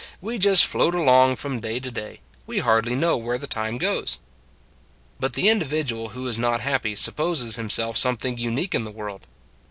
"We 0.29 0.39
just 0.39 0.65
float 0.65 0.95
along 0.95 1.35
from 1.35 1.59
day 1.59 1.79
to 1.79 1.91
day; 1.91 2.21
we 2.47 2.57
hardly 2.57 2.95
know 2.95 3.17
where 3.17 3.37
the 3.37 3.45
time 3.45 3.77
goes." 3.77 4.17
But 5.19 5.33
the 5.33 5.47
individual 5.47 6.09
who 6.09 6.27
is 6.27 6.39
not 6.39 6.61
happy 6.61 6.95
sup 6.95 7.17
poses 7.17 7.55
himself 7.55 7.97
something 7.97 8.39
unique 8.39 8.73
in 8.73 8.83
the 8.83 8.89
world. 8.89 9.27